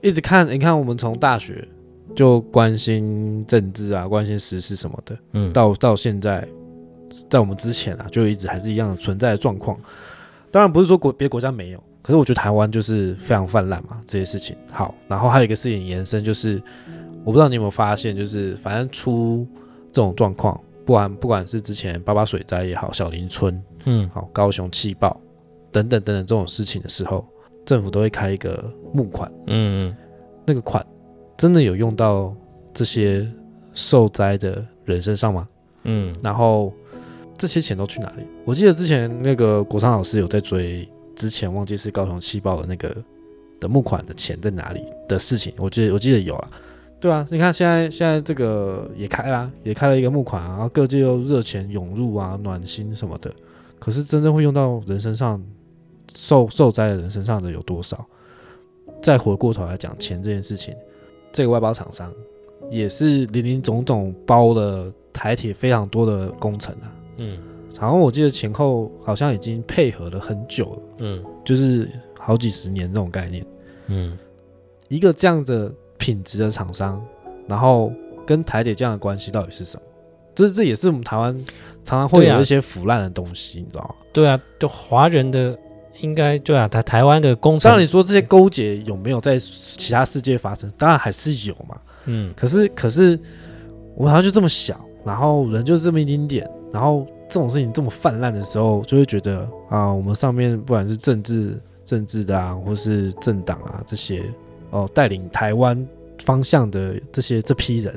[0.00, 1.66] 一直看，你看我们从大学
[2.14, 6.46] 就关心政治啊，关心时事什么的，嗯，到到现在，
[7.28, 9.78] 在我们之前啊，就一直还是一样的存在的状况。
[10.50, 14.56] 当然不是说国别国家没有，可是我觉得台湾就是非常泛滥嘛，这些事情。
[14.70, 16.60] 好，然后还有一个事情延伸，就是
[17.24, 19.46] 我不知道你有没有发现，就是反正出
[19.92, 25.20] 这种状况，不管不管是之前八八水灾也好，小林村，嗯，好，高雄气爆。
[25.72, 27.24] 等等等等这种事情的时候，
[27.64, 29.96] 政府都会开一个募款，嗯，
[30.44, 30.84] 那个款
[31.40, 32.36] 真的有用到
[32.74, 33.26] 这些
[33.72, 35.48] 受灾的人身上吗？
[35.84, 36.70] 嗯，然后
[37.38, 38.22] 这些钱都去哪里？
[38.44, 42.94] 我记得之前那个国昌老师有在追，之前忘记是高雄气爆的那个
[43.58, 46.50] 的募款的钱在哪里的事情，我记得我记得有啊。
[47.00, 53.32] 对啊，你看现在现在这个也开啦，也开了一个募款啊，然后各界又热钱涌入啊，暖心什么的。
[53.78, 55.42] 可是真正会用到人身上，
[56.14, 58.06] 受受灾的人身上的有多少？
[59.02, 60.74] 再回过头来讲钱这件事情，
[61.32, 62.12] 这个外包厂商
[62.70, 66.92] 也是林林总总包了台铁非常多的工程啊。
[67.16, 67.38] 嗯，
[67.80, 70.78] 然后我记得前后好像已经配合了很久了。
[70.98, 71.88] 嗯，就是
[72.18, 73.44] 好几十年这种概念。
[73.86, 74.18] 嗯，
[74.88, 75.72] 一个这样的。
[76.00, 76.98] 品质的厂商，
[77.46, 77.92] 然后
[78.26, 79.82] 跟台铁这样的关系到底是什么？
[80.34, 81.38] 就是这也是我们台湾
[81.84, 83.94] 常常会有一些腐烂的东西，啊、你知道吗？
[84.10, 85.58] 对啊，就华人的
[86.00, 87.70] 应该对啊，台台湾的工厂。
[87.70, 90.70] 当然你说这些勾结有没有在其他世界发生？
[90.76, 91.78] 当然还是有嘛。
[92.06, 93.18] 嗯，可是可是
[93.94, 104.22] 我们好像就这么小，然后人就这么一丁点，然后这种事情这么泛滥的时候，就会觉得啊，我们上面不管是政治政治的啊，或是政党啊这些。
[104.72, 105.84] 哦，带领台湾
[106.22, 107.92] 方向的这些这批人，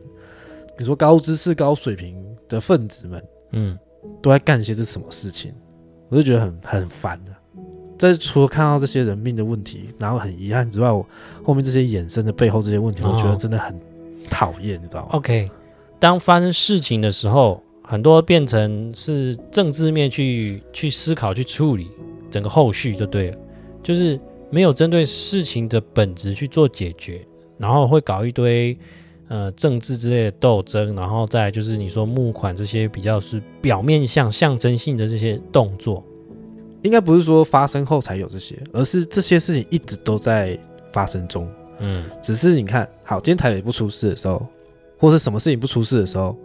[0.75, 2.15] 你说高知识、高水平
[2.49, 3.77] 的分子们，嗯，
[4.23, 5.53] 都在干些是什么事情？
[6.09, 7.31] 我就觉得很很烦的。
[7.97, 11.05] 在除了看到这些人命的问题，然后很遗憾之外，我
[11.43, 13.79] 后面这些衍生的背后这些问题，我觉得真的很
[14.29, 15.49] 讨厌，你知道吗？OK，
[15.99, 21.87] 当发生事情的时候，很多变成是政治面去去思考、去处理
[22.29, 23.37] 整个后续就对了，
[23.81, 24.19] 就是。
[24.53, 27.25] 没有针对事情的本质去做解决，
[27.57, 28.77] 然后会搞一堆
[29.27, 36.03] 呃政治之类的斗争，然后再就是你说募款这些比较是表面向象征性的这些动作，
[36.83, 40.57] 应该不是说发生后才有这些，而是这些事情一直都在
[40.91, 41.49] 发生中。
[41.79, 44.45] 嗯，只是你看好，今天台北不出事的时候，
[44.99, 46.37] 或是什么事情不出事的时候。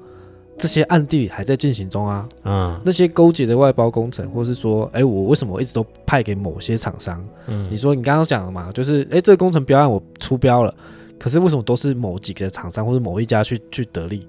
[0.60, 7.24] 这些暗地里还在进行中啊，嗯，那些勾结的外包工程，或是说，哎，我为什么我一直都派给某些厂商？
[7.46, 10.74] 嗯，你说你刚刚讲了嘛，就是，哎，这个工程标案我出标了，
[11.16, 14.26] 可是为什么都是某几个厂商或者某一家去去得利，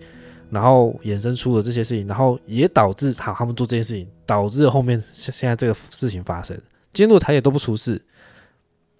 [0.50, 6.56] 然后衍生出了这些事情，然后也导致好他们做这件事情，导致后面现现在这个事情发生。
[6.92, 8.02] 今天如果台也都不出事，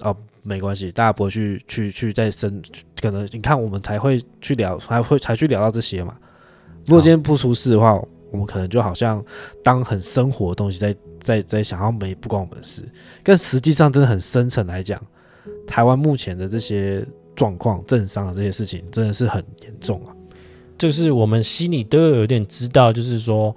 [0.02, 2.62] 哦，没关系，大家不会去去去再生，
[3.02, 6.16] 可能你看我们才会去聊，还会才去聊到这些嘛。
[6.86, 8.00] 如果今天不出事的话，
[8.32, 9.24] 我们可能就好像
[9.64, 12.88] 当很生活的东西在在在想要没不关我们的事，
[13.24, 15.02] 但实际上真的很深层来讲，
[15.66, 17.04] 台湾目前的这些
[17.36, 20.14] 状况、政商的这些事情真的是很严重啊。
[20.80, 23.56] 就是我们心里都有点知道，就是说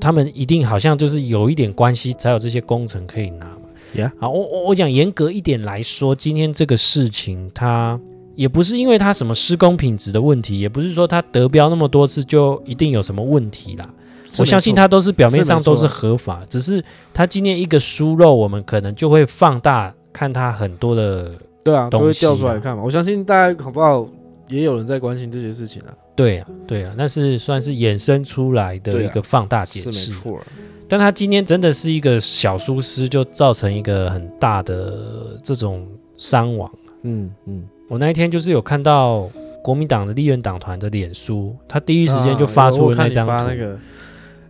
[0.00, 3.62] 他们一定好像就是有一点关系，才有这些工程可以拿嘛。
[3.92, 7.98] Yeah，好，我我我讲严格一点来说，今天这个事情它。
[8.38, 13.90] 也不是因为它什么施工品质的问题，也不是说它得标那么多次就一定有什么问题啦。
[14.38, 16.80] 我相信它都是表面上都是合法，只是
[17.12, 21.32] 它今天一个疏漏，我们可能就会放大看它很多的
[21.64, 22.82] 对啊，都会调出来看嘛。
[22.84, 24.08] 我相信大家好不好
[24.46, 25.90] 也有人在关心这些事情啊。
[26.18, 30.40] 对啊，对啊，那是算是衍生出来的一个放大解释，是没错。
[30.88, 36.68] 但他今天真的是一个小疏失，就造成一个很大的这种伤亡。
[37.04, 37.62] 嗯嗯。
[37.88, 39.30] 我那一天就是有看到
[39.62, 43.32] 国民党的立院党团的脸书，他第一时间就发出了那张图。
[43.32, 43.78] 啊那个、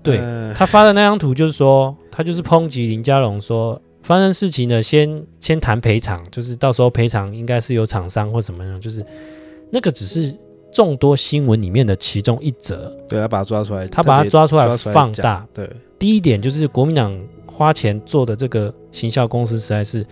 [0.02, 9.04] 对、呃、他发的那张图，就是说他就是抨击林佳龙说，发生事情呢，先先谈赔偿，就是到时候赔偿应该是由厂商或什么样，就是
[9.70, 10.35] 那个只是
[10.72, 12.96] 众多新闻里面的其中一则。
[13.09, 15.46] 对，他把它抓出来，他把它抓出来放大。
[15.54, 20.07] 对，第一点就是国民党花钱做的这个行销公司实在是。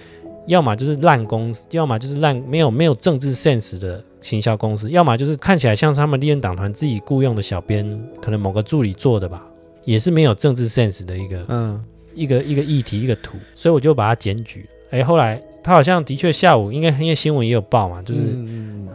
[0.47, 7.85] 要么就是烂公司，要么就是烂没有没有政治 sense 的行销公司，要么就是看起来像是他们立院党团自己雇佣的小编，
[8.23, 9.45] 可能某个助理做的吧，
[9.83, 14.64] 也是没有政治 sense 的一个，嗯，一个一个议题一个图，所以我就把它检举。
[14.90, 18.21] 哎，后来他好像的确下午应该因为新闻也有报嘛，就是，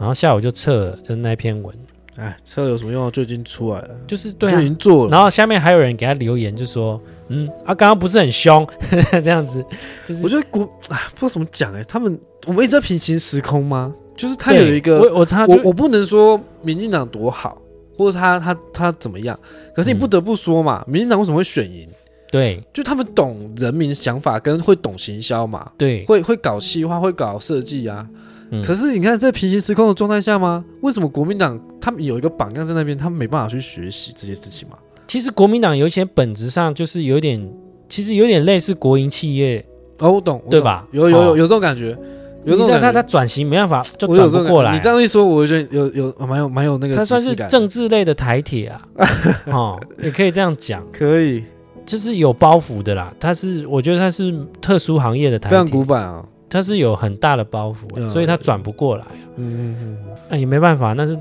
[0.02, 1.72] 然后下午就撤了，就是那篇文。
[2.16, 3.10] 哎，撤有什么用啊？
[3.12, 5.10] 就已经出来了，就是对啊，就已经做了。
[5.12, 7.00] 然后下面还有人给他留言，就说。
[7.28, 8.66] 嗯啊，刚刚不是很凶，
[9.24, 9.64] 这样子，
[10.04, 13.94] 就是我觉得国啊，不知道怎么讲哎，他们我们一直在平行时空吗？
[14.16, 17.56] 就是他有一个我我差我我不能说民进党多好，
[17.96, 19.38] 或者他他他怎么样，
[19.74, 21.88] 可是你不得不说嘛，嗯、民进党为什么会选赢？
[22.30, 28.06] 对，就他们懂人民想法，跟会懂行销嘛，对，会会搞企划，会搞设计啊。
[28.52, 30.64] 嗯、可是你看在平行时空的状态下吗？
[30.82, 34.76] 为什么国民党他们有一个榜样在那边，他们没办法去学习这些事情吗？
[35.08, 37.50] 其实国民党有一些本质上就是有点，
[37.88, 39.64] 其实有点类似国营企业
[39.98, 40.86] 哦，我懂，我懂对吧？
[40.92, 41.96] 有有有有这种感觉，
[42.44, 44.74] 有种他他转型没办法就转不过来。
[44.74, 46.94] 你这样一说，我觉得有有蛮有蛮有那个。
[46.94, 48.82] 他算是政治类的台铁啊，
[49.46, 51.44] 哦，也可以这样讲，可以，
[51.84, 53.12] 就是有包袱的啦。
[53.20, 59.04] 他是我觉得他是特殊行业的台铁，非常古板啊，他是有很大的包袱，所以他转不过来。
[59.36, 61.18] 嗯嗯嗯，那也没办法，那是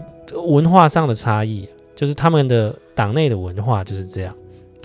[0.47, 4.35] 文化上的差异，就是他们的党内的文化就是这样。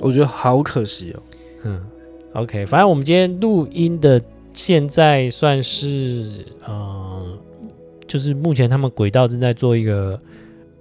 [0.01, 1.23] 我觉得好可惜哦。
[1.65, 1.87] 嗯
[2.35, 4.23] ，OK，反正我们今天录音的。
[4.59, 7.39] 现在算是呃，
[8.07, 10.19] 就是目前他们轨道正在做一个，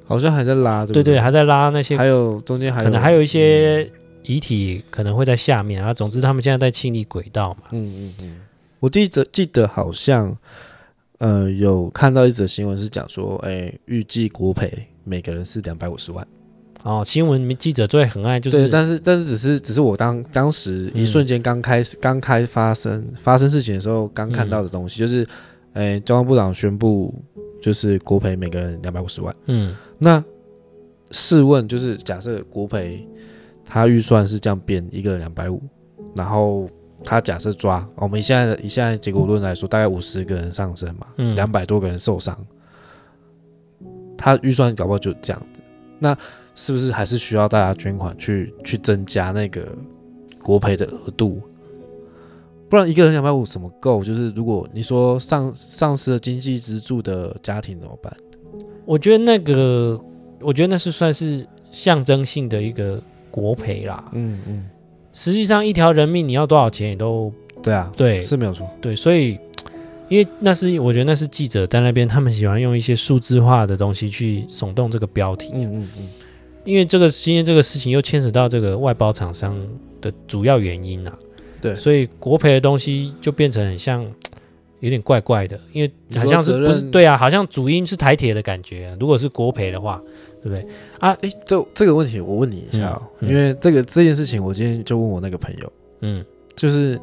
[0.06, 3.92] 好像还在拉，对对，还在拉那些，还有中间还有可能还有一些
[4.24, 5.94] 遗体可能会在下面啊。
[5.94, 7.64] 总之，他们现在在清理轨道嘛。
[7.72, 8.36] 嗯嗯嗯。
[8.86, 10.38] 我记得记得好像
[11.18, 14.72] 呃有看到一则新闻是讲说，哎，预计国赔
[15.04, 16.26] 每个人是两百五十万。
[16.84, 25.28] 哦，新闻记者最很爱就是，对，但是但是只是只是我当当时一瞬间刚开始刚、嗯、开发生发生事情的时候刚看到的东西，嗯、就是，
[25.74, 27.12] 诶，交通部长宣布
[27.60, 29.36] 就是国赔每个人两百五十万。
[29.48, 30.24] 嗯，那
[31.10, 33.04] 试问就是假设国赔
[33.66, 35.60] 他预算是这样变一个人两百五，
[36.16, 36.70] 然后
[37.06, 42.38] 他假设抓我们以现在以现在结果论来说，大概五十个人上升嘛，嗯，两百多个人受伤，
[44.18, 45.62] 他预算搞不好就这样子，
[46.00, 46.18] 那。
[46.58, 49.68] 是不是还是需要大家捐款去去增加那个
[50.42, 51.42] 国赔的额度？
[52.70, 54.02] 不然一个人两百五怎么够？
[54.02, 58.16] 就是如果你说丧丧失了经济支柱的家庭怎么办？
[58.86, 60.02] 我觉得那个，
[60.40, 64.10] 我觉得那是算是象征性的一个国赔啦。
[64.14, 64.70] 嗯嗯，
[65.16, 68.70] 实际上一条人命你要多少钱也都对啊，对是没有错。
[68.80, 69.40] 对，所以
[70.10, 75.50] 因为那是我觉得那是记者在那边，他们喜欢用一些数字化的东西去耸动这个标题。
[75.56, 76.08] 嗯嗯嗯。
[76.66, 79.56] 因为这个，今天这个事情又牵扯到这个外包厂商
[80.02, 81.16] 的主要原因啊，
[81.62, 84.04] 对，所以国赔的东西就变成很像
[84.80, 88.98] 有点怪怪的，因为好像是不是对啊，好像主因是台铁的感觉啊。
[89.00, 90.02] 如果是国培的话，
[90.46, 90.68] 对不对？
[91.00, 91.12] 啊？
[91.22, 93.28] 诶，这这个问题我问你一下哦，嗯。
[93.28, 96.24] 嗯，因为这个这件事情，我今天就问我那个朋友，嗯，
[96.56, 97.00] 就是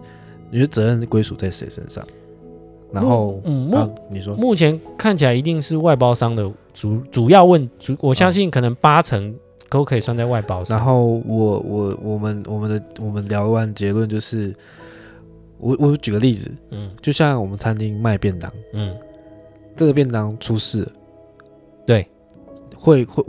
[0.53, 2.07] 你的责任归属在谁身上？
[2.93, 4.37] 然后，嗯，目、啊、你说。
[4.37, 9.35] 目前看起来一定是外包商的主主要问主，我相信可能八成。
[9.73, 10.77] 都可以算在外包上。
[10.77, 14.55] 然后我我我们我们的我们聊完结论就是，
[15.57, 18.95] 我我举个例子，嗯，就像我们餐厅卖便当，嗯，
[19.75, 20.87] 这个便当出事，
[21.87, 22.07] 对，
[22.83, 23.25] 会会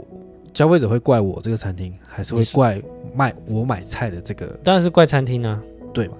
[0.52, 2.82] 消费者会怪我这个餐厅，还是会怪
[3.14, 4.46] 卖我买菜的这个？
[4.64, 5.62] 当然是怪餐厅啊，
[5.92, 6.16] 对嘛？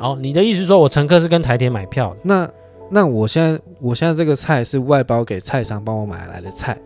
[0.00, 2.20] 哦，你的意思是说我乘客是跟台铁买票的？
[2.24, 2.50] 那
[2.90, 6.76] 那我现在我现在这个菜是外包给菜商帮我买来的菜。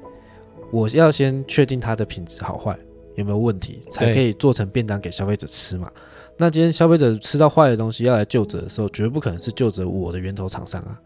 [0.71, 2.77] 我要先确定它的品质好坏
[3.15, 5.89] 有没有问题，才可以做成便当给消费者吃嘛。
[6.37, 11.01] 那今天消费者吃到坏的东西要来就责的时候，绝不可能是就责我的源头厂商啊，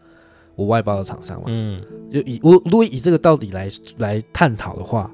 [0.59, 1.45] 我外包的厂商嘛。
[1.47, 5.09] 嗯，就以我如果以这个道理来来探讨的话，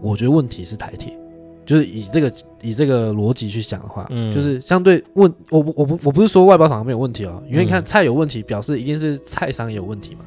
[0.00, 1.18] 我觉得问题是台铁，
[1.64, 2.32] 就是以这个
[2.62, 10.20] 以这个逻辑去想的话，嗯，就是相对问我我不我不是说外包厂商没有问题哦，因为你看菜有问题，表示一定是菜商有问题嘛。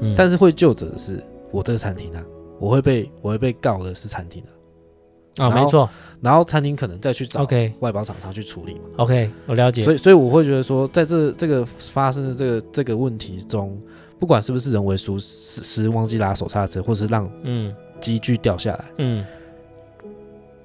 [0.00, 2.24] 嗯，但是会就责的是我这个餐厅啊。
[2.60, 5.88] 我会被我会被告的是餐厅的啊，没错。
[6.20, 7.46] 然后餐厅可能再去找
[7.78, 8.80] 外包厂商去处理嘛。
[8.96, 9.80] OK，我了解。
[9.84, 13.80] 所以所以我会觉得说，在这这个发生的这个这个问题中，
[14.18, 19.24] 不管是不是人为疏失忘记拉手刹车，或是让嗯机具掉下来，嗯。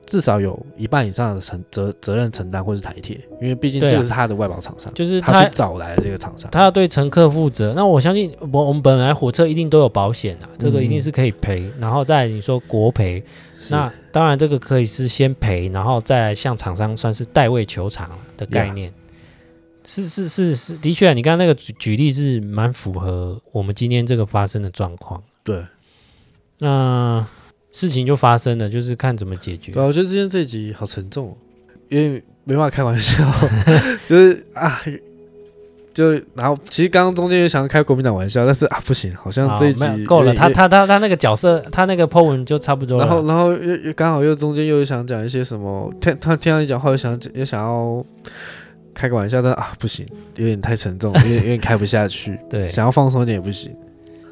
[0.06, 7.74] 至少有一半以上的承责责任承担，或是台铁，因为毕竟这个是他的外包厂商，就是他去找来的这个厂商，他要对乘客负责。
[7.74, 11.72] 那我相信，我我们本来火车一定都有保险啊，这个一定是可以赔。
[11.80, 13.24] 然后再你说国赔，
[13.72, 18.94] 那当然这个可以是先赔，然后再向厂商算是代位求偿的概念。
[19.86, 25.22] 是是是是，的确，你刚刚那个举举例是蛮符合我们今天这个发生的状况。
[25.44, 25.64] 对，
[26.60, 27.26] 那。
[27.76, 29.72] 事情就发生了，就是看怎么解决。
[29.72, 31.36] 对，我觉得今天这一集好沉重，
[31.90, 33.26] 因为没办法开玩笑，
[34.08, 34.80] 就是啊，
[35.92, 40.36] 就然后其实刚刚中间又想要开国民党玩笑，但是啊不行，好像这一集够了。
[40.36, 43.08] 他他他他那个角色，他那个 po 文就差不多了。
[43.08, 48.06] 然后然后又又刚好又中间又想讲一些什么，听他听到你讲话又想又想要
[48.94, 50.06] 开个玩笑，但啊不行，
[50.38, 52.40] 有点太沉重，有点有点开不下去。
[52.50, 53.76] 对，想要放松一点也不行。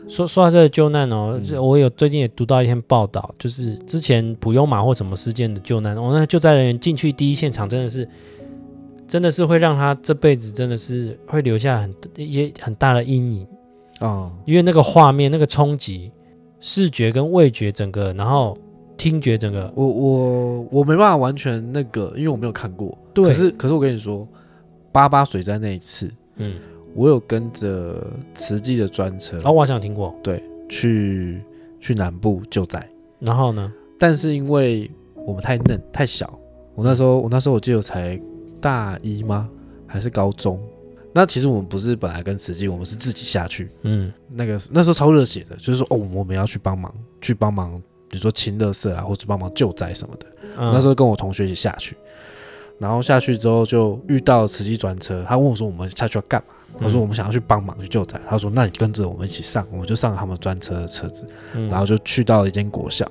[0.09, 8.05] 说说到这个救难哦，嗯、我有最近也读到一篇报道，就是之前普悠马或什么事件的救难，哦，那救灾人员进去第一现场，真的是，
[9.07, 13.47] 真的是会让他这辈子真的是会留下很一些很大的阴影
[13.99, 16.11] 啊，哦、因为那个画面、那个冲击，
[16.59, 18.57] 视觉跟味觉整个，然后
[18.97, 22.97] 听觉整个，我我我没办法完全那个，因为我没有看过。
[23.13, 24.27] 对，可是可是我跟你说，
[24.91, 26.55] 八八水灾那一次，嗯。
[26.93, 31.41] 我有跟着慈济的专车，哦，我好像听过，对，去
[31.79, 32.85] 去南部救灾。
[33.17, 33.71] 然后呢？
[33.97, 34.91] 但是因为
[35.25, 36.37] 我们太嫩太小，
[36.75, 38.19] 我那时候我那时候我记得才
[38.59, 39.49] 大一吗？
[39.87, 40.59] 还是高中？
[41.13, 43.69] 那其实我们不是本来跟慈济，我们是自己下去。
[43.83, 50.25] 嗯，那个那时候超热血的，就是说哦，我们要去帮忙，去帮忙，比如说清垃圾啊，或者帮忙救灾什么的。
[50.57, 51.95] 嗯，那时候跟我同学一起下去，
[52.81, 56.79] 然后下去之后就遇到慈济专车，他问我说我们下去要干嘛？
[56.79, 58.19] 他说我们想要去帮忙去救灾。
[58.27, 61.27] 他说那你跟着我们一起上，我们就上他们专车的车子，
[61.69, 63.05] 然后就去到了一间国小。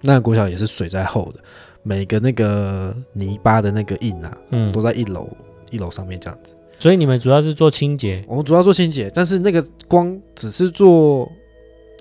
[0.00, 1.38] 那个国小也是水灾后的，
[1.84, 5.28] 每个那个泥巴的那个印啊，嗯，都在一楼
[5.70, 6.54] 一楼上面这样子。
[6.80, 11.30] 所以你们主要是做清洁，我们主要做清洁，但是那个光只是做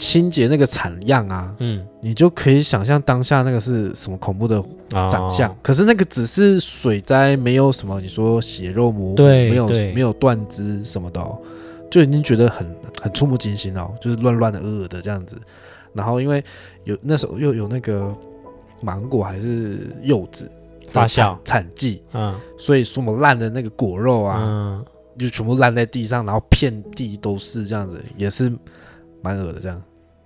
[0.02, 5.52] 清洁那个产样啊，嗯，你就可以想象当下那个是什么恐怖的长相。
[5.52, 11.40] 哦、可是那个只是水灾，没有什么你说血肉模糊，对没有没有断肢什么的、哦，
[11.92, 12.66] 就已经觉得很
[13.00, 15.38] 很触目惊心哦，就是乱乱的、恶恶的这样子。
[15.94, 16.44] 然后因为
[16.84, 18.12] 有那时候又有那个
[18.82, 20.50] 芒果还是柚子。
[20.92, 24.86] 发酵产季，嗯，所以什么烂的那个果肉啊，嗯，
[25.18, 28.52] 就全部烂在地上，然后遍地都是这样子，也是
[29.22, 29.82] 蛮恶的这样，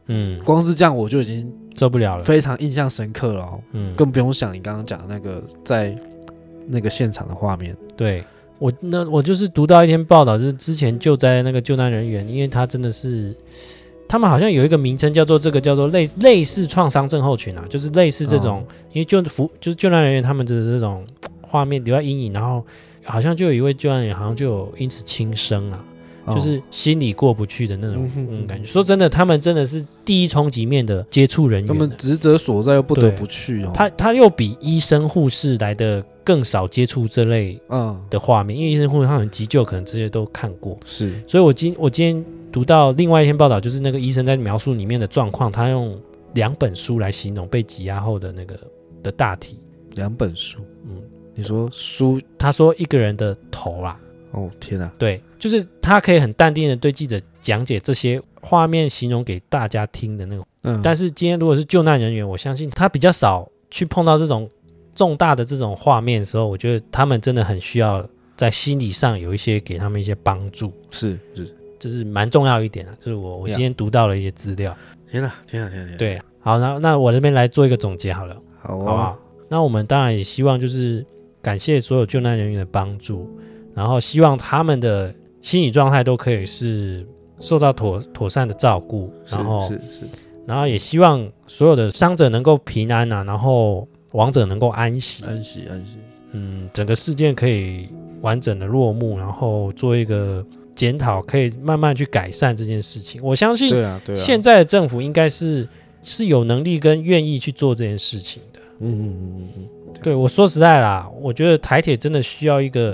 [0.08, 5.96] 嗯，光是这样我就已经受不了了，非常印象深刻了，哦，嗯，更不用想你刚刚讲的那个在
[6.68, 8.24] 那个现场的画面，对。
[8.58, 13.36] 我那我就是读到一篇报道，就是之前救灾那个救难人员，因为他真的是。
[14.08, 21.04] 他们好像有一个名称叫做这个叫做类类似创伤症候群啊，就是类似这种，哦、因为救服就是救难人员他们的这种
[21.42, 22.64] 画面留下阴影，然后
[23.04, 25.82] 好像就有一位救难人员好像就有因此轻生了，哦、
[26.28, 28.66] 就是心里过不去的那种嗯感觉。
[28.66, 33.72] 说真的，他们真的是第一冲击面的接触人员，他们职责所在又不得不去哦。
[33.74, 41.14] 他他又比医生护士来的更少接触这类嗯的画面，嗯、因为医生护士他很急救可能这些都看过，是。
[41.28, 42.26] 所以我今我今天。
[42.52, 45.94] 读到另外一篇报道，就是那个医生在描述里面的状况，他用
[46.36, 48.58] 两本书来形容被挤压后的那个
[49.04, 49.60] 的大体。
[49.96, 51.02] 两本书，嗯，
[51.34, 54.00] 你说书，他说一个人的头啊，
[54.36, 60.46] 哦天啊，对，就是他可以很淡定的对记者讲解这些画面，形容给大家听的那种。
[60.64, 64.50] 嗯，但是今天如果是救难人员，我相信他比较少去碰到这种
[64.94, 70.72] 重大的这种画面的时候，我觉得他们真的很需要在心理上有一些给他们一些帮助。
[70.92, 71.56] 是是。
[71.78, 74.76] 这是蛮重要一点的，就是我我今天读到了一些资料。
[75.12, 75.98] 天哪，天哪，天哪！
[75.98, 78.96] 对，好，那那我这边来做一个总结好了，好啊。
[78.96, 79.20] 好
[79.50, 81.06] 那我们当然也希望就是
[81.42, 83.30] 感谢所有救难人员的帮助，
[83.76, 87.06] 然后希望他们的心理状态都可以是
[87.40, 90.02] 受到妥妥善的照顾，然后是是，
[90.48, 95.98] 然后也希望所有的伤者能够平安啊，然后亡者能够安息，安息安息。
[96.32, 97.90] 嗯，整个事件可以
[98.22, 100.44] 完整的落幕，然后做一个。
[100.76, 105.66] 检讨可以慢慢去改善这件事情，我相信，对啊，对啊，现在的政府应该是
[106.04, 108.60] 是有能力跟愿意去做这件事情的。
[108.82, 112.94] 嗯嗯嗯嗯嗯，对，我说实在啦，我觉得台铁真的需要一个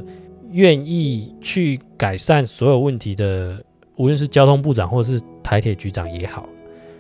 [0.52, 3.64] 愿意去改善所有问题的，
[3.95, 6.47] 无论是交通部长或者是台铁局长也好，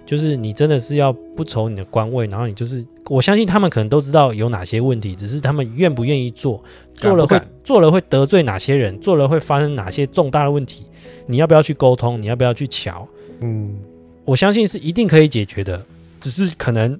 [0.05, 2.85] 就是你真的是要不愁你的官位，然后你就是。
[3.09, 10.85] 我相信他们可能都知道有哪些问题，只是他们愿不愿意做，做了会做了会得罪哪些人，做了会发生哪些重大的问题，
[11.25, 12.21] 你要不要去沟通？
[12.21, 13.05] 你要不要去瞧？
[13.41, 13.75] 嗯，
[14.23, 15.85] 我相信是一定可以解决的，
[16.21, 16.97] 只是可能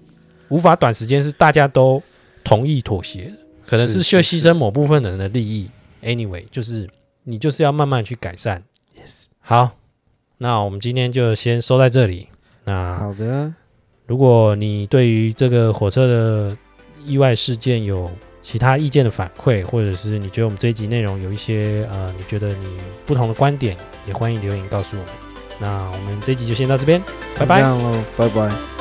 [0.50, 2.02] 无法短时间是大家都
[2.44, 3.32] 同意妥协，
[3.64, 5.70] 可能是需要牺牲某部分人的利益。
[6.02, 6.90] Anyway，就是
[7.24, 8.64] 你就是要慢慢去改善。
[8.96, 9.72] Yes，好，
[10.38, 12.28] 那我们今天就先收在这里。
[12.66, 13.54] 那好的。
[14.08, 16.58] 如果你对于这个火车的
[17.06, 25.14] 意外事件有其他意见的反馈，或者是你觉得我们这一集内容有一些呃，你觉得你不同的观点，也欢迎留言告诉我们。
[25.60, 27.02] 那我们这一集就先到这边，
[27.38, 27.62] 拜拜，
[28.18, 28.81] 拜拜。